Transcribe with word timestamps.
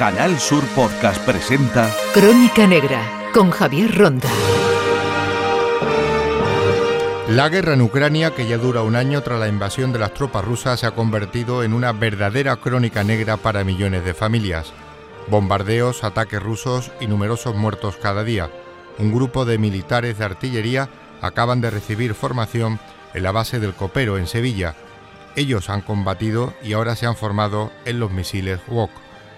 Canal 0.00 0.40
Sur 0.40 0.64
Podcast 0.68 1.22
presenta 1.26 1.94
Crónica 2.14 2.66
Negra 2.66 3.02
con 3.34 3.50
Javier 3.50 3.98
Ronda. 3.98 4.30
La 7.28 7.50
guerra 7.50 7.74
en 7.74 7.82
Ucrania, 7.82 8.34
que 8.34 8.46
ya 8.46 8.56
dura 8.56 8.80
un 8.80 8.96
año 8.96 9.20
tras 9.20 9.38
la 9.38 9.46
invasión 9.46 9.92
de 9.92 9.98
las 9.98 10.14
tropas 10.14 10.42
rusas, 10.42 10.80
se 10.80 10.86
ha 10.86 10.92
convertido 10.92 11.62
en 11.62 11.74
una 11.74 11.92
verdadera 11.92 12.56
crónica 12.56 13.04
negra 13.04 13.36
para 13.36 13.62
millones 13.62 14.02
de 14.02 14.14
familias. 14.14 14.72
Bombardeos, 15.28 16.02
ataques 16.02 16.42
rusos 16.42 16.90
y 16.98 17.06
numerosos 17.06 17.54
muertos 17.54 17.96
cada 17.96 18.24
día. 18.24 18.48
Un 18.96 19.12
grupo 19.12 19.44
de 19.44 19.58
militares 19.58 20.16
de 20.16 20.24
artillería 20.24 20.88
acaban 21.20 21.60
de 21.60 21.68
recibir 21.68 22.14
formación 22.14 22.80
en 23.12 23.22
la 23.22 23.32
base 23.32 23.60
del 23.60 23.74
Copero, 23.74 24.16
en 24.16 24.28
Sevilla. 24.28 24.76
Ellos 25.36 25.68
han 25.68 25.82
combatido 25.82 26.54
y 26.62 26.72
ahora 26.72 26.96
se 26.96 27.04
han 27.04 27.16
formado 27.16 27.70
en 27.84 28.00
los 28.00 28.10
misiles 28.10 28.60
WOK. 28.66 28.90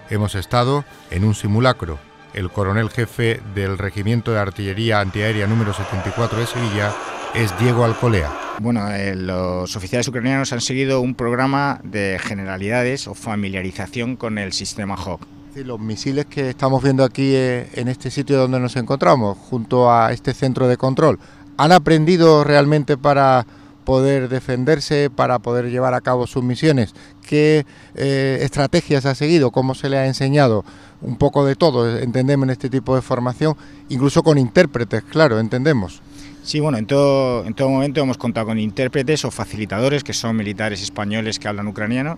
Hemos 0.09 0.35
estado 0.35 0.83
en 1.11 1.23
un 1.23 1.33
simulacro. 1.33 1.97
El 2.33 2.49
coronel 2.49 2.89
jefe 2.89 3.41
del 3.55 3.77
Regimiento 3.77 4.31
de 4.31 4.39
Artillería 4.39 4.99
Antiaérea 4.99 5.47
número 5.47 5.73
74 5.73 6.39
de 6.39 6.45
Sevilla 6.47 6.93
es 7.33 7.57
Diego 7.59 7.85
Alcolea. 7.85 8.31
Bueno, 8.59 8.89
eh, 8.91 9.15
los 9.15 9.75
oficiales 9.75 10.07
ucranianos 10.07 10.51
han 10.51 10.61
seguido 10.61 11.01
un 11.01 11.15
programa 11.15 11.79
de 11.83 12.19
generalidades 12.21 13.07
o 13.07 13.15
familiarización 13.15 14.15
con 14.15 14.37
el 14.37 14.53
sistema 14.53 14.95
HOK. 14.95 15.25
Los 15.55 15.79
misiles 15.79 16.25
que 16.25 16.49
estamos 16.49 16.83
viendo 16.83 17.03
aquí 17.03 17.33
eh, 17.35 17.69
en 17.73 17.87
este 17.87 18.11
sitio 18.11 18.37
donde 18.37 18.59
nos 18.59 18.75
encontramos, 18.75 19.37
junto 19.37 19.91
a 19.91 20.11
este 20.11 20.33
centro 20.33 20.67
de 20.67 20.77
control, 20.77 21.19
¿han 21.57 21.71
aprendido 21.71 22.43
realmente 22.43 22.97
para 22.97 23.45
poder 23.83 24.29
defenderse, 24.29 25.09
para 25.09 25.39
poder 25.39 25.69
llevar 25.69 25.93
a 25.93 26.01
cabo 26.01 26.27
sus 26.27 26.43
misiones? 26.43 26.93
¿Qué 27.27 27.65
eh, 27.95 28.39
estrategias 28.41 29.05
ha 29.05 29.15
seguido? 29.15 29.51
¿Cómo 29.51 29.75
se 29.75 29.89
le 29.89 29.97
ha 29.97 30.07
enseñado? 30.07 30.65
Un 31.01 31.17
poco 31.17 31.45
de 31.45 31.55
todo, 31.55 31.97
entendemos 31.97 32.45
en 32.45 32.51
este 32.51 32.69
tipo 32.69 32.95
de 32.95 33.01
formación, 33.01 33.55
incluso 33.89 34.23
con 34.23 34.37
intérpretes, 34.37 35.03
claro, 35.03 35.39
entendemos. 35.39 36.01
Sí, 36.43 36.59
bueno, 36.59 36.77
en 36.77 36.85
todo, 36.85 37.45
en 37.45 37.53
todo 37.53 37.69
momento 37.69 38.01
hemos 38.01 38.17
contado 38.17 38.47
con 38.47 38.59
intérpretes 38.59 39.23
o 39.23 39.31
facilitadores 39.31 40.03
que 40.03 40.13
son 40.13 40.35
militares 40.35 40.81
españoles 40.81 41.39
que 41.39 41.47
hablan 41.47 41.67
ucraniano 41.67 42.17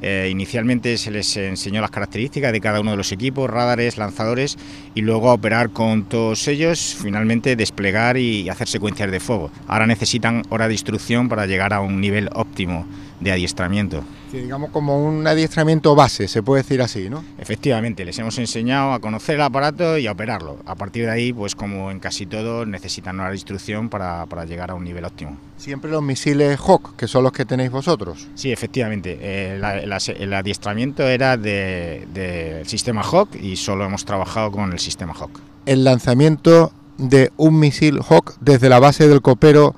eh, 0.00 0.28
inicialmente 0.30 0.96
se 0.98 1.10
les 1.10 1.36
enseñó 1.36 1.80
las 1.80 1.90
características 1.90 2.52
de 2.52 2.60
cada 2.60 2.80
uno 2.80 2.92
de 2.92 2.96
los 2.96 3.12
equipos, 3.12 3.50
radares, 3.50 3.98
lanzadores 3.98 4.56
y 4.94 5.02
luego 5.02 5.30
a 5.30 5.34
operar 5.34 5.70
con 5.70 6.04
todos 6.04 6.46
ellos, 6.48 6.96
finalmente 7.00 7.56
desplegar 7.56 8.16
y 8.16 8.48
hacer 8.48 8.68
secuencias 8.68 9.10
de 9.10 9.20
fuego. 9.20 9.50
Ahora 9.66 9.86
necesitan 9.86 10.42
hora 10.50 10.68
de 10.68 10.74
instrucción 10.74 11.28
para 11.28 11.46
llegar 11.46 11.72
a 11.72 11.80
un 11.80 12.00
nivel 12.00 12.28
óptimo 12.34 12.86
de 13.20 13.32
adiestramiento. 13.32 14.04
digamos 14.32 14.70
como 14.70 15.04
un 15.04 15.26
adiestramiento 15.26 15.94
base, 15.94 16.28
se 16.28 16.42
puede 16.42 16.62
decir 16.62 16.80
así, 16.82 17.10
¿no? 17.10 17.24
Efectivamente, 17.38 18.04
les 18.04 18.18
hemos 18.18 18.38
enseñado 18.38 18.92
a 18.92 19.00
conocer 19.00 19.36
el 19.36 19.42
aparato 19.42 19.98
y 19.98 20.06
a 20.06 20.12
operarlo. 20.12 20.58
A 20.66 20.74
partir 20.74 21.06
de 21.06 21.10
ahí, 21.10 21.32
pues 21.32 21.54
como 21.54 21.90
en 21.90 21.98
casi 21.98 22.26
todo, 22.26 22.64
necesitan 22.64 23.18
de 23.18 23.34
instrucción 23.34 23.88
para, 23.88 24.26
para 24.26 24.44
llegar 24.44 24.70
a 24.70 24.74
un 24.74 24.84
nivel 24.84 25.04
óptimo. 25.04 25.36
Siempre 25.56 25.90
los 25.90 26.02
misiles 26.02 26.58
Hawk, 26.60 26.94
que 26.96 27.08
son 27.08 27.24
los 27.24 27.32
que 27.32 27.44
tenéis 27.44 27.70
vosotros. 27.70 28.28
Sí, 28.34 28.52
efectivamente. 28.52 29.18
Eh, 29.20 29.60
el 30.18 30.32
adiestramiento 30.32 31.02
era 31.02 31.36
del 31.36 32.12
de, 32.12 32.62
sistema 32.66 33.02
Hawk 33.02 33.34
y 33.34 33.56
solo 33.56 33.84
hemos 33.84 34.04
trabajado 34.04 34.52
con 34.52 34.72
el 34.72 34.78
sistema 34.78 35.14
Hawk. 35.14 35.40
El 35.66 35.84
lanzamiento 35.84 36.72
de 36.96 37.32
un 37.36 37.58
misil 37.58 38.00
Hawk 38.08 38.36
desde 38.40 38.68
la 38.68 38.78
base 38.78 39.08
del 39.08 39.22
copero 39.22 39.74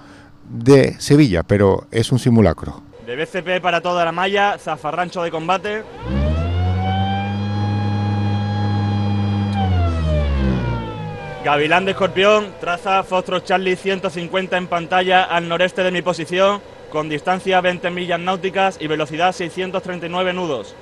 de 0.51 0.97
Sevilla, 0.99 1.43
pero 1.43 1.87
es 1.91 2.13
un 2.13 2.19
simulacro. 2.19 2.83
De 3.11 3.17
BCP 3.17 3.61
para 3.61 3.81
toda 3.81 4.05
la 4.05 4.13
malla, 4.13 4.57
zafarrancho 4.57 5.25
de 5.25 5.33
combate. 5.33 5.83
Gavilán 11.45 11.87
de 11.87 11.91
Escorpión, 11.91 12.55
traza 12.61 13.03
Foxtrot 13.03 13.45
Charlie 13.45 13.75
150 13.75 14.57
en 14.57 14.69
pantalla 14.69 15.25
al 15.25 15.49
noreste 15.49 15.83
de 15.83 15.91
mi 15.91 16.03
posición, 16.03 16.63
con 16.89 17.09
distancia 17.09 17.61
20 17.61 17.91
millas 17.91 18.21
náuticas 18.21 18.77
y 18.81 18.87
velocidad 18.87 19.33
639 19.33 20.33
nudos. 20.33 20.77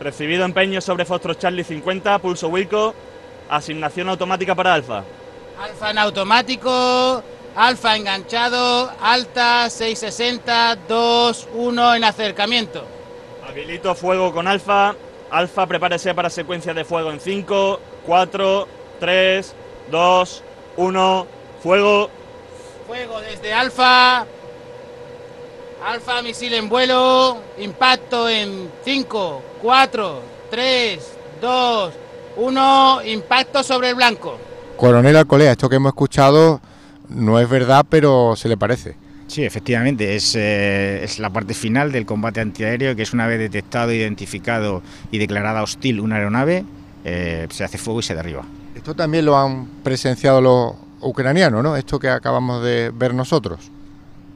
Recibido 0.00 0.46
empeño 0.46 0.80
sobre 0.80 1.04
Foxtrot 1.04 1.38
Charlie 1.38 1.64
50, 1.64 2.18
pulso 2.20 2.48
Wilco, 2.48 2.94
asignación 3.50 4.08
automática 4.08 4.54
para 4.54 4.72
Alfa. 4.72 5.04
Alfa 5.60 5.90
en 5.90 5.98
automático, 5.98 7.22
Alfa 7.58 7.96
enganchado, 7.96 8.88
alta 9.02 9.68
660, 9.68 10.78
2, 10.88 11.48
1 11.54 11.94
en 11.96 12.04
acercamiento. 12.04 12.84
Habilito 13.44 13.96
fuego 13.96 14.32
con 14.32 14.46
Alfa, 14.46 14.94
Alfa 15.28 15.66
prepárese 15.66 16.14
para 16.14 16.30
secuencia 16.30 16.72
de 16.72 16.84
fuego 16.84 17.10
en 17.10 17.18
5, 17.18 17.80
4, 18.06 18.68
3, 19.00 19.54
2, 19.90 20.42
1, 20.76 21.26
fuego. 21.60 22.10
Fuego 22.86 23.20
desde 23.22 23.52
Alfa. 23.52 24.24
Alfa 25.84 26.22
misil 26.22 26.54
en 26.54 26.68
vuelo. 26.68 27.38
Impacto 27.58 28.28
en 28.28 28.70
5, 28.84 29.42
4, 29.60 30.22
3, 30.48 31.12
2, 31.40 31.92
1. 32.36 33.00
Impacto 33.04 33.64
sobre 33.64 33.88
el 33.88 33.96
blanco. 33.96 34.38
Coronel 34.76 35.16
Alcolea, 35.16 35.50
esto 35.50 35.68
que 35.68 35.74
hemos 35.74 35.90
escuchado 35.90 36.60
no 37.08 37.38
es 37.38 37.48
verdad, 37.48 37.86
pero 37.88 38.34
se 38.36 38.48
le 38.48 38.56
parece. 38.56 38.96
Sí, 39.28 39.44
efectivamente, 39.44 40.16
es, 40.16 40.34
eh, 40.34 41.04
es, 41.04 41.18
la 41.18 41.30
parte 41.30 41.52
final 41.52 41.92
del 41.92 42.06
combate 42.06 42.40
antiaéreo, 42.40 42.96
que 42.96 43.02
es 43.02 43.12
una 43.12 43.26
vez 43.26 43.38
detectado, 43.38 43.92
identificado 43.92 44.82
y 45.10 45.18
declarada 45.18 45.62
hostil 45.62 46.00
una 46.00 46.16
aeronave, 46.16 46.64
eh, 47.04 47.46
se 47.50 47.62
hace 47.62 47.76
fuego 47.76 48.00
y 48.00 48.02
se 48.02 48.14
derriba. 48.14 48.44
Esto 48.74 48.94
también 48.94 49.26
lo 49.26 49.36
han 49.36 49.66
presenciado 49.82 50.40
los 50.40 50.74
ucranianos, 51.02 51.62
¿no? 51.62 51.76
Esto 51.76 51.98
que 51.98 52.08
acabamos 52.08 52.64
de 52.64 52.90
ver 52.90 53.12
nosotros. 53.12 53.70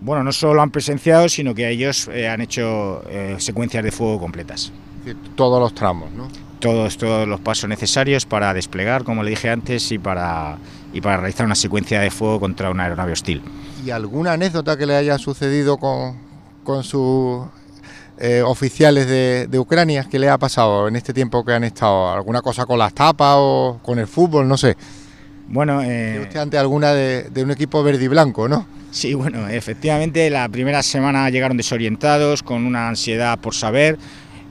Bueno, 0.03 0.23
no 0.25 0.33
solo 0.33 0.55
lo 0.55 0.63
han 0.63 0.71
presenciado, 0.71 1.27
sino 1.29 1.55
que 1.55 1.71
ellos 1.71 2.09
eh, 2.13 2.29
han 2.29 2.43
hecho 2.43 3.03
secuencias 3.39 3.83
de 3.85 3.93
fuego 3.93 4.19
completas. 4.21 4.73
Todos 5.37 5.59
los 5.59 5.75
tramos, 5.75 6.11
¿no? 6.13 6.29
Todos, 6.63 6.97
todos 6.97 7.27
los 7.27 7.41
pasos 7.41 7.69
necesarios 7.69 8.25
para 8.25 8.55
desplegar, 8.55 9.03
como 9.03 9.25
le 9.25 9.31
dije 9.31 9.51
antes, 9.51 9.91
y 9.91 9.99
para, 9.99 10.59
y 10.93 11.01
para 11.01 11.17
realizar 11.17 11.45
una 11.45 11.57
secuencia 11.57 11.99
de 11.99 12.09
fuego 12.13 12.39
contra 12.39 12.71
una 12.71 12.85
aeronave 12.85 13.11
hostil. 13.11 13.43
¿Y 13.85 13.91
alguna 13.91 14.35
anécdota 14.35 14.77
que 14.77 14.87
le 14.87 14.95
haya 14.95 15.19
sucedido 15.19 15.77
con, 15.77 16.15
con 16.63 16.85
sus 16.85 17.47
eh, 18.19 18.43
oficiales 18.43 19.09
de, 19.09 19.49
de, 19.49 19.59
Ucrania 19.59 20.07
que 20.09 20.21
le 20.21 20.29
ha 20.29 20.39
pasado 20.39 20.87
en 20.87 20.95
este 20.95 21.13
tiempo 21.13 21.45
que 21.45 21.53
han 21.53 21.65
estado? 21.65 22.13
¿Alguna 22.13 22.43
cosa 22.43 22.65
con 22.65 22.79
las 22.79 22.95
tapas 22.95 23.35
o 23.39 23.81
con 23.83 23.99
el 23.99 24.07
fútbol? 24.07 24.47
No 24.47 24.57
sé. 24.57 24.77
Bueno, 25.49 25.83
eh, 25.83 26.21
usted 26.23 26.39
ante 26.39 26.59
alguna 26.59 26.93
de, 26.93 27.25
de, 27.25 27.43
un 27.43 27.51
equipo 27.51 27.83
verde 27.83 28.05
y 28.05 28.09
blanco, 28.09 28.49
¿no? 28.49 28.69
Sí, 28.93 29.15
bueno, 29.15 29.49
efectivamente 29.49 30.31
la 30.31 30.49
primera 30.49 30.81
semana 30.85 31.29
llegaron 31.29 31.57
desorientados, 31.57 32.45
con 32.45 32.65
una 32.65 32.89
ansiedad 32.89 33.37
por 33.41 33.53
saber. 33.53 33.99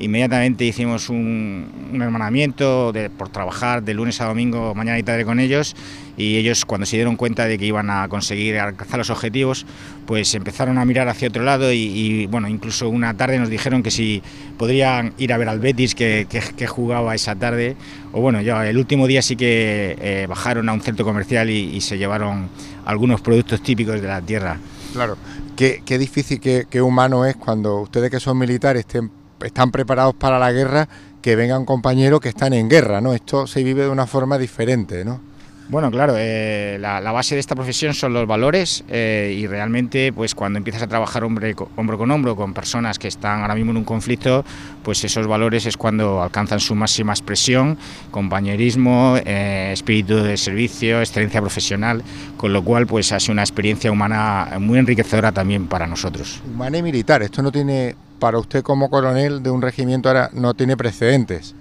Inmediatamente 0.02 0.66
hicimos 0.66 1.10
un, 1.10 1.70
hermanamiento 1.94 2.92
por 3.18 3.30
trabajar 3.30 3.84
de 3.84 3.94
lunes 3.94 4.20
a 4.22 4.26
domingo, 4.26 4.74
mañana 4.76 4.98
y 4.98 5.04
tarde 5.04 5.26
con 5.26 5.40
ellos 5.40 5.76
y 6.18 6.38
ellos 6.38 6.66
cuando 6.66 6.86
se 6.86 6.98
dieron 6.98 7.16
cuenta 7.16 7.46
de 7.46 7.58
que 7.58 7.66
iban 7.66 7.90
a 7.90 8.08
conseguir 8.08 8.60
alcanzar 8.60 9.00
los 9.00 9.10
objetivos, 9.10 9.66
pues 10.06 10.34
empezaron 10.36 10.78
a 10.78 10.86
mirar 10.86 11.08
hacia 11.08 11.30
otro 11.30 11.44
lado 11.44 11.72
y, 11.72 12.28
bueno, 12.28 12.48
incluso 12.48 12.90
una 12.90 13.16
tarde 13.16 13.40
nos 13.40 13.50
dijeron 13.50 13.82
que 13.82 13.92
si 13.92 14.22
podrían 14.58 15.14
ir 15.18 15.34
a 15.34 15.38
ver 15.38 15.50
al 15.50 15.60
Betis 15.60 15.96
que, 15.96 16.28
que, 16.30 16.68
jugaba 16.68 17.16
esa 17.16 17.36
tarde, 17.36 17.76
o 18.12 18.22
bueno, 18.22 18.42
ya 18.42 18.68
el 18.68 18.78
último 18.78 19.08
día 19.08 19.22
sí 19.22 19.36
que 19.36 19.98
eh, 20.00 20.26
bajaron 20.28 20.70
a 20.70 20.74
un 20.74 20.82
centro 20.82 21.06
comercial 21.06 21.50
y, 21.50 21.82
se 21.82 21.98
llevaron 21.98 22.50
algunos 22.86 23.22
productos 23.22 23.62
típicos 23.64 24.00
de 24.00 24.08
la 24.08 24.22
tierra. 24.22 24.58
Claro, 24.94 25.18
qué, 25.56 25.82
qué 25.84 25.98
difícil, 25.98 26.40
qué, 26.40 26.82
humano 26.82 27.26
es 27.26 27.36
cuando 27.36 27.80
ustedes 27.82 28.12
que 28.12 28.20
son 28.20 28.38
militares 28.38 28.82
estén, 28.82 29.10
están 29.48 29.72
preparados 29.72 30.16
para 30.16 30.40
la 30.40 30.52
guerra, 30.52 30.88
que 31.22 31.36
vengan 31.36 31.66
compañeros 31.66 32.20
que 32.20 32.30
están 32.30 32.54
en 32.54 32.70
guerra, 32.70 33.02
¿no? 33.02 33.14
Esto 33.14 33.48
se 33.48 33.64
vive 33.64 33.84
de 33.84 33.90
una 33.90 34.08
forma 34.08 34.38
diferente, 34.38 35.06
¿no? 35.06 35.32
Bueno, 35.72 35.90
claro, 35.90 36.16
eh, 36.18 36.76
la, 36.82 37.00
la, 37.00 37.14
base 37.14 37.36
de 37.36 37.40
esta 37.40 37.56
profesión 37.56 37.94
son 37.94 38.12
los 38.12 38.28
valores 38.28 38.84
eh, 38.90 39.34
y 39.38 39.48
realmente 39.48 40.12
pues 40.12 40.36
cuando 40.36 40.58
empiezas 40.58 40.82
a 40.82 40.88
trabajar 40.88 41.24
hombre, 41.24 41.56
hombro 41.78 41.98
con 41.98 42.12
hombro 42.12 42.36
con 42.36 42.54
personas 42.54 43.00
que 43.00 43.08
están 43.08 43.40
ahora 43.40 43.56
mismo 43.56 43.72
en 43.72 43.78
un 43.78 43.86
conflicto, 43.86 44.44
pues 44.84 45.02
esos 45.06 45.28
valores 45.28 45.66
es 45.66 45.78
cuando 45.78 46.22
alcanzan 46.22 46.60
su 46.60 46.76
máxima 46.76 47.14
expresión, 47.14 47.78
compañerismo, 48.12 49.16
eh, 49.24 49.70
espíritu 49.72 50.18
de 50.18 50.36
servicio, 50.36 51.00
excelencia 51.00 51.40
profesional, 51.40 52.04
con 52.36 52.52
lo 52.52 52.66
cual 52.66 52.86
pues 52.86 53.14
ha 53.14 53.20
sido 53.22 53.32
una 53.32 53.44
experiencia 53.44 53.94
humana 53.94 54.58
muy 54.60 54.78
enriquecedora 54.78 55.32
también 55.32 55.68
para 55.68 55.88
nosotros. 55.88 56.42
Humana 56.54 56.80
y 56.80 56.84
militar, 56.84 57.24
esto 57.24 57.42
no 57.42 57.50
tiene, 57.50 57.96
para 58.22 58.38
usted 58.38 58.62
como 58.62 58.92
coronel 58.92 59.42
de 59.42 59.50
un 59.50 59.64
regimiento 59.64 60.08
ahora, 60.08 60.30
no 60.32 60.54
tiene 60.54 60.78
precedentes. 60.78 61.56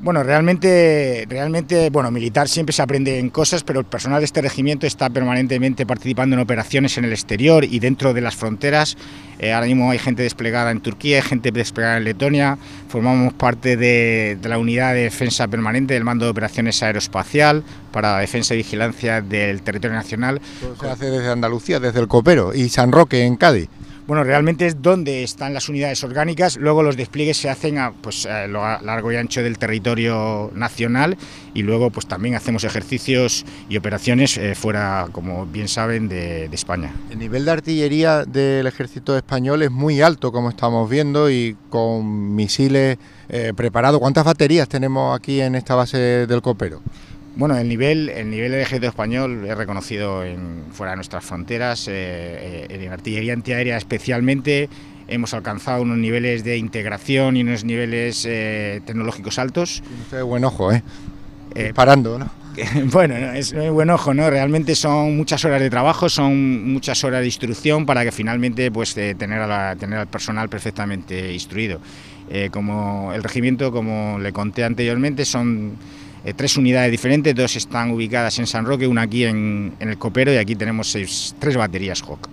Bueno, 0.00 0.22
realmente, 0.22 1.26
realmente, 1.28 1.90
bueno, 1.90 2.10
militar 2.12 2.46
siempre 2.46 2.72
se 2.72 2.82
aprende 2.82 3.18
en 3.18 3.30
cosas, 3.30 3.64
pero 3.64 3.80
el 3.80 3.86
personal 3.86 4.20
de 4.20 4.26
este 4.26 4.42
regimiento 4.42 4.86
está 4.86 5.10
permanentemente 5.10 5.86
participando 5.86 6.36
en 6.36 6.40
operaciones 6.40 6.98
en 6.98 7.06
el 7.06 7.12
exterior 7.12 7.64
y 7.64 7.80
dentro 7.80 8.12
de 8.12 8.20
las 8.20 8.36
fronteras. 8.36 8.96
Eh, 9.40 9.52
ahora 9.52 9.66
mismo 9.66 9.90
hay 9.90 9.98
gente 9.98 10.22
desplegada 10.22 10.70
en 10.70 10.82
Turquía, 10.82 11.16
hay 11.16 11.22
gente 11.22 11.50
desplegada 11.50 11.96
en 11.96 12.04
Letonia. 12.04 12.58
Formamos 12.88 13.32
parte 13.32 13.76
de, 13.76 14.38
la 14.42 14.58
unidad 14.58 14.92
de 14.92 15.04
defensa 15.04 15.48
permanente 15.48 15.94
del 15.94 16.04
mando 16.04 16.26
de 16.26 16.30
operaciones 16.30 16.80
aeroespacial 16.82 17.64
para 17.90 18.12
la 18.12 18.18
defensa 18.18 18.54
y 18.54 18.58
vigilancia 18.58 19.22
del 19.22 19.62
territorio 19.62 19.96
nacional. 19.96 20.40
se 20.80 20.86
hace 20.86 21.10
desde 21.10 21.30
Andalucía, 21.30 21.80
desde 21.80 21.98
el 21.98 22.08
Copero 22.08 22.54
y 22.54 22.68
San 22.68 22.92
Roque 22.92 23.24
en 23.24 23.36
Cádiz 23.36 23.68
bueno, 24.08 24.24
realmente 24.24 24.66
es 24.66 24.80
donde 24.80 25.22
están 25.22 25.52
las 25.52 25.68
unidades 25.68 26.02
orgánicas, 26.02 26.56
luego 26.56 26.82
los 26.82 26.96
despliegues 26.96 27.36
se 27.36 27.50
hacen 27.50 27.76
a, 27.76 27.92
pues, 27.92 28.26
lo 28.48 28.62
largo 28.62 29.12
y 29.12 29.16
ancho 29.16 29.42
del 29.42 29.58
territorio 29.58 30.50
nacional 30.54 31.18
y 31.52 31.62
luego 31.62 31.90
pues 31.90 32.06
también 32.06 32.34
hacemos 32.34 32.64
ejercicios 32.64 33.44
y 33.68 33.76
operaciones 33.76 34.38
eh, 34.38 34.54
fuera, 34.54 35.08
como 35.12 35.44
bien 35.44 35.68
saben, 35.68 36.08
de, 36.08 36.46
España. 36.46 36.90
El 37.10 37.18
nivel 37.18 37.44
de 37.44 37.50
artillería 37.50 38.24
del 38.24 38.66
ejército 38.66 39.14
español 39.14 39.62
es 39.62 39.70
muy 39.70 40.00
alto, 40.00 40.32
como 40.32 40.48
estamos 40.48 40.88
viendo, 40.88 41.30
y 41.30 41.58
con 41.68 42.34
misiles 42.34 42.96
eh, 43.28 43.52
preparados. 43.54 44.00
¿Cuántas 44.00 44.24
baterías 44.24 44.68
tenemos 44.70 45.14
aquí 45.14 45.42
en 45.42 45.54
esta 45.54 45.74
base 45.74 45.98
del 46.26 46.40
Copero? 46.40 46.80
Bueno, 47.38 47.56
el 47.56 47.68
nivel, 47.68 48.08
el 48.08 48.30
nivel 48.30 48.50
del 48.50 48.62
ejército 48.62 48.88
español 48.88 49.46
es 49.46 49.56
reconocido 49.56 50.24
en, 50.24 50.64
fuera 50.72 50.90
de 50.90 50.96
nuestras 50.96 51.24
fronteras, 51.24 51.86
eh, 51.86 51.92
eh, 51.92 52.84
en 52.84 52.90
artillería 52.90 53.32
antiaérea 53.32 53.76
especialmente. 53.76 54.68
Hemos 55.06 55.32
alcanzado 55.34 55.82
unos 55.82 55.98
niveles 55.98 56.42
de 56.42 56.56
integración 56.56 57.36
y 57.36 57.42
unos 57.42 57.62
niveles 57.62 58.26
eh, 58.28 58.80
tecnológicos 58.84 59.38
altos. 59.38 59.84
Usted 60.00 60.24
buen 60.24 60.44
ojo, 60.44 60.72
¿eh? 60.72 60.82
Parando, 61.76 62.18
¿no? 62.18 62.28
bueno, 62.90 63.14
es 63.14 63.54
muy 63.54 63.68
buen 63.68 63.90
ojo, 63.90 64.12
¿no? 64.14 64.28
Realmente 64.28 64.74
son 64.74 65.16
muchas 65.16 65.44
horas 65.44 65.60
de 65.60 65.70
trabajo, 65.70 66.08
son 66.08 66.72
muchas 66.72 67.04
horas 67.04 67.20
de 67.20 67.26
instrucción 67.26 67.86
para 67.86 68.02
que 68.02 68.10
finalmente 68.10 68.72
pues 68.72 68.94
tener, 68.94 69.40
a 69.40 69.76
tener 69.76 70.00
al 70.00 70.08
personal 70.08 70.48
perfectamente 70.48 71.32
instruido. 71.32 71.80
como 72.50 73.12
el 73.14 73.22
regimiento, 73.22 73.70
como 73.70 74.18
le 74.18 74.32
conté 74.32 74.64
anteriormente, 74.64 75.24
son 75.24 75.78
eh, 76.24 76.34
tres 76.34 76.56
unidades 76.56 76.90
diferentes, 76.90 77.34
dos 77.34 77.56
están 77.56 77.90
ubicadas 77.90 78.38
en 78.38 78.46
San 78.46 78.64
Roque, 78.66 78.86
una 78.86 79.02
aquí 79.02 79.24
en, 79.24 79.74
el 79.78 79.98
Copero 79.98 80.32
y 80.32 80.36
aquí 80.36 80.54
tenemos 80.56 80.96
tres 81.38 81.56
baterías 81.56 82.02
Hawk. 82.02 82.28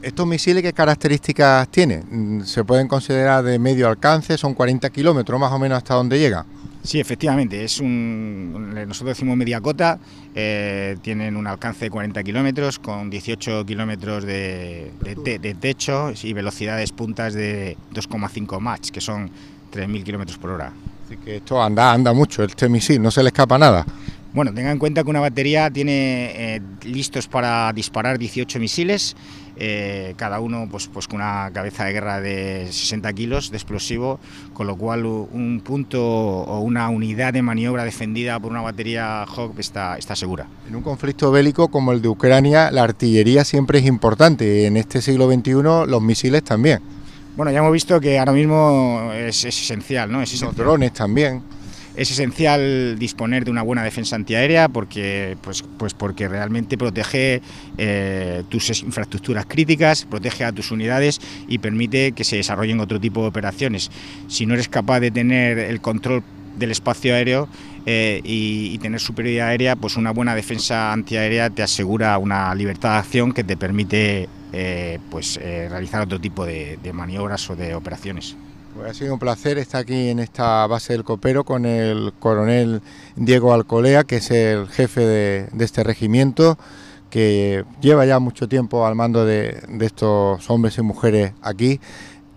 ¿Estos 0.00 0.26
misiles 0.26 0.62
qué 0.62 0.72
características 0.72 1.68
tienen? 1.68 2.04
Mm, 2.10 2.44
¿Se 2.44 2.62
pueden 2.64 2.86
considerar 2.86 3.42
de 3.42 3.58
medio 3.58 3.88
alcance? 3.88 4.38
¿Son 4.38 4.54
40 4.54 4.90
kilómetros 4.90 5.40
más 5.40 5.52
o 5.52 5.58
menos 5.58 5.78
hasta 5.78 5.94
donde 5.94 6.18
llega? 6.18 6.46
Sí, 6.82 7.00
efectivamente, 7.00 7.64
es 7.64 7.80
un, 7.80 8.72
nosotros 8.86 9.16
decimos 9.16 9.36
media 9.36 9.60
cota, 9.60 9.98
eh, 10.34 10.96
tienen 11.02 11.36
un 11.36 11.46
alcance 11.46 11.86
de 11.86 11.90
40 11.90 12.22
kilómetros 12.22 12.78
con 12.78 13.10
18 13.10 13.66
kilómetros 13.66 14.24
de, 14.24 14.92
de, 15.02 15.56
techo 15.60 16.12
y 16.22 16.32
velocidades 16.32 16.92
puntas 16.92 17.34
de 17.34 17.76
2,5 17.92 18.60
Mach, 18.60 18.90
que 18.90 19.00
son 19.00 19.30
3.000 19.72 20.04
kilómetros 20.04 20.38
por 20.38 20.50
hora. 20.50 20.72
Así 21.08 21.16
que 21.16 21.36
esto 21.36 21.62
anda, 21.62 21.90
anda 21.90 22.12
mucho, 22.12 22.44
este 22.44 22.68
misil, 22.68 23.00
no 23.00 23.10
se 23.10 23.22
le 23.22 23.28
escapa 23.28 23.56
nada. 23.56 23.86
Bueno, 24.34 24.52
tenga 24.52 24.70
en 24.70 24.78
cuenta 24.78 25.02
que 25.02 25.08
una 25.08 25.20
batería 25.20 25.70
tiene 25.70 26.56
eh, 26.56 26.60
listos 26.84 27.26
para 27.26 27.72
disparar 27.72 28.18
18 28.18 28.58
misiles, 28.60 29.16
eh, 29.56 30.12
cada 30.18 30.38
uno 30.38 30.68
pues, 30.70 30.86
pues 30.88 31.08
con 31.08 31.22
una 31.22 31.50
cabeza 31.54 31.86
de 31.86 31.92
guerra 31.94 32.20
de 32.20 32.66
60 32.66 33.10
kilos 33.14 33.50
de 33.50 33.56
explosivo, 33.56 34.20
con 34.52 34.66
lo 34.66 34.76
cual 34.76 35.06
un 35.06 35.62
punto 35.64 36.04
o 36.04 36.60
una 36.60 36.90
unidad 36.90 37.32
de 37.32 37.40
maniobra 37.40 37.84
defendida 37.84 38.38
por 38.38 38.50
una 38.50 38.60
batería 38.60 39.24
Hawk 39.24 39.58
está, 39.58 39.96
está 39.96 40.14
segura. 40.14 40.46
En 40.68 40.76
un 40.76 40.82
conflicto 40.82 41.30
bélico 41.30 41.68
como 41.68 41.92
el 41.92 42.02
de 42.02 42.08
Ucrania, 42.08 42.70
la 42.70 42.82
artillería 42.82 43.46
siempre 43.46 43.78
es 43.78 43.86
importante, 43.86 44.66
en 44.66 44.76
este 44.76 45.00
siglo 45.00 45.26
XXI 45.32 45.52
los 45.86 46.02
misiles 46.02 46.44
también. 46.44 46.97
Bueno, 47.36 47.52
ya 47.52 47.58
hemos 47.58 47.72
visto 47.72 48.00
que 48.00 48.18
ahora 48.18 48.32
mismo 48.32 49.10
es, 49.14 49.44
esencial, 49.44 50.10
¿no? 50.10 50.22
Es 50.22 50.40
Los 50.40 50.56
drones 50.56 50.92
también. 50.92 51.42
Es 51.96 52.12
esencial 52.12 52.96
disponer 52.96 53.44
de 53.44 53.50
una 53.50 53.62
buena 53.62 53.82
defensa 53.82 54.14
antiaérea 54.14 54.68
porque, 54.68 55.36
pues, 55.42 55.64
pues 55.78 55.94
porque 55.94 56.28
realmente 56.28 56.78
protege 56.78 57.42
eh, 57.76 58.44
tus 58.48 58.82
infraestructuras 58.82 59.46
críticas, 59.46 60.04
protege 60.04 60.44
a 60.44 60.52
tus 60.52 60.70
unidades 60.70 61.20
y 61.48 61.58
permite 61.58 62.12
que 62.12 62.22
se 62.22 62.36
desarrollen 62.36 62.78
otro 62.78 63.00
tipo 63.00 63.22
de 63.22 63.28
operaciones. 63.28 63.90
Si 64.28 64.46
no 64.46 64.54
eres 64.54 64.68
capaz 64.68 65.00
de 65.00 65.10
tener 65.10 65.58
el 65.58 65.80
control 65.80 66.22
del 66.56 66.70
espacio 66.70 67.14
aéreo 67.14 67.48
eh, 67.86 68.20
y, 68.22 68.78
tener 68.78 69.00
superioridad 69.00 69.48
aérea, 69.48 69.76
pues 69.76 69.96
una 69.96 70.12
buena 70.12 70.34
defensa 70.34 70.92
antiaérea 70.92 71.50
te 71.50 71.62
asegura 71.62 72.16
una 72.18 72.54
libertad 72.54 72.92
de 72.92 72.98
acción 72.98 73.32
que 73.32 73.44
te 73.44 73.56
permite 73.56 74.28
eh, 74.52 74.98
pues 75.10 75.38
eh, 75.42 75.68
realizar 75.68 76.02
otro 76.02 76.20
tipo 76.20 76.46
de, 76.46 76.78
maniobras 76.92 77.48
o 77.50 77.56
de 77.56 77.74
operaciones. 77.74 78.36
Pues 78.74 78.90
ha 78.90 78.94
sido 78.94 79.12
un 79.12 79.18
placer 79.18 79.58
estar 79.58 79.82
aquí 79.82 80.08
en 80.08 80.20
esta 80.20 80.66
base 80.66 80.94
del 80.94 81.04
Copero 81.04 81.44
con 81.44 81.66
el 81.66 82.12
coronel 82.18 82.80
Diego 83.16 83.52
Alcolea, 83.52 84.04
que 84.04 84.16
es 84.16 84.30
el 84.30 84.68
jefe 84.68 85.00
de, 85.00 85.48
este 85.58 85.82
regimiento, 85.84 86.58
que 87.10 87.64
lleva 87.80 88.06
ya 88.06 88.20
mucho 88.20 88.48
tiempo 88.48 88.86
al 88.86 88.94
mando 88.94 89.26
de, 89.26 89.60
estos 89.80 90.48
hombres 90.48 90.78
y 90.78 90.82
mujeres 90.82 91.32
aquí. 91.42 91.80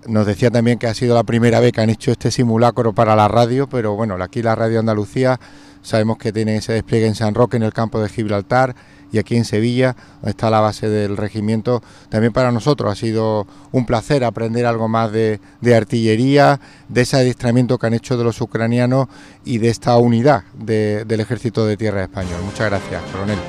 Nos 0.07 0.25
decía 0.25 0.50
también 0.50 0.80
que 0.80 0.88
ha 0.88 0.94
sido 0.94 1.16
la 1.16 1.24
primera 1.24 1.60
vez 1.60 1.72
que 1.72 1.81
han 1.81 1.90
hecho 1.90 2.12
este 2.12 2.31
simulacro 2.31 2.92
para 2.92 3.16
la 3.16 3.28
radio, 3.28 3.68
pero 3.69 3.96
bueno, 3.96 4.16
aquí 4.22 4.42
la 4.42 4.56
Radio 4.56 4.80
Andalucía 4.80 5.40
sabemos 5.81 6.18
que 6.18 6.34
tiene 6.34 6.57
ese 6.57 6.74
despliegue 6.74 7.07
en 7.07 7.16
San 7.16 7.36
Roque, 7.36 7.57
en 7.57 7.64
el 7.64 7.74
campo 7.74 8.02
de 8.02 8.10
Gibraltar, 8.10 8.75
y 9.12 9.19
aquí 9.19 9.36
en 9.36 9.46
Sevilla, 9.46 9.96
está 10.25 10.50
la 10.50 10.60
base 10.60 10.90
del 10.90 11.18
regimiento. 11.18 11.81
También 12.10 12.34
para 12.34 12.52
nosotros 12.52 12.92
ha 12.92 12.96
sido 12.96 13.48
un 13.72 13.86
placer 13.86 14.24
aprender 14.24 14.66
algo 14.66 14.88
más 14.88 15.12
de, 15.12 15.40
artillería, 15.75 16.60
de 16.88 17.02
ese 17.02 17.18
adiestramiento 17.18 17.78
que 17.78 17.88
han 17.88 17.94
hecho 17.94 18.18
de 18.18 18.24
los 18.24 18.40
ucranianos 18.42 19.08
y 19.46 19.58
de 19.58 19.69
esta 19.69 19.98
unidad 19.98 20.44
del 20.54 21.19
Ejército 21.19 21.66
de 21.66 21.78
Tierra 21.78 22.04
Español. 22.04 22.42
Muchas 22.46 22.69
gracias, 22.69 23.02
coronel. 23.12 23.40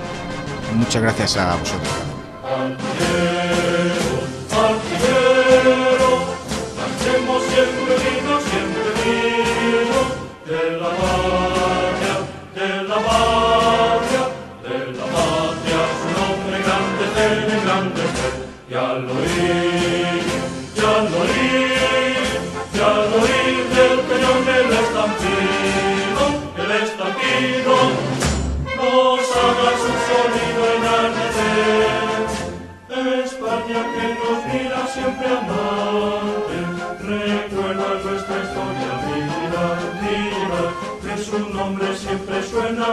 Muchas 0.76 1.02
gracias 1.02 1.36
a 1.36 1.56
vosotros. 1.56 2.01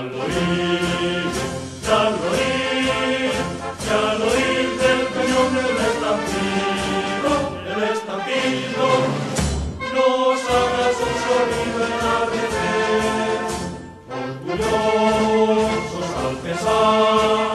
Y 0.00 0.02
al 0.02 0.14
oír, 0.14 1.28
y 1.82 1.92
al 1.92 2.14
oír, 2.30 3.32
y 3.84 3.90
al 3.92 4.22
oír 4.22 4.68
del 4.80 5.02
peñón 5.12 5.48
del 5.54 5.76
estampido, 5.90 7.32
del 7.66 7.82
estampido, 7.92 8.86
No 9.92 10.06
hará 10.32 10.88
su 10.96 11.08
sonido 11.20 11.78
en 11.84 11.94
la 12.00 12.18
vida. 12.32 12.64
Orgullosos 14.48 16.08
al 16.24 16.36
pesar 16.44 17.52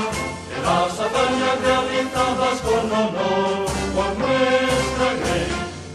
de 0.50 0.58
las 0.62 0.94
atañas 1.00 1.56
realizadas 1.66 2.58
con 2.62 2.86
honor, 2.92 3.66
con 3.96 4.12
nuestra 4.20 5.10
ley, 5.24 5.50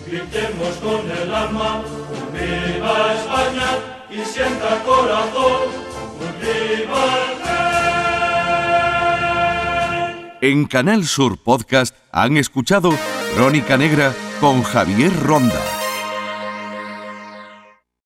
gritemos 0.04 0.74
con 0.82 1.02
el 1.08 1.30
alma, 1.32 1.70
un 2.10 2.26
viva 2.32 2.94
España 3.14 3.70
y 4.10 4.24
sienta 4.24 4.82
corazón. 4.84 5.89
En 10.42 10.64
Canal 10.64 11.04
Sur 11.04 11.36
Podcast 11.36 11.94
han 12.12 12.38
escuchado 12.38 12.90
Crónica 13.34 13.76
Negra 13.76 14.14
con 14.40 14.62
Javier 14.62 15.12
Ronda. 15.22 15.79